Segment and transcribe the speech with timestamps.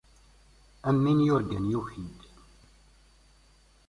[0.87, 2.19] Am win yurgan, yuki-d.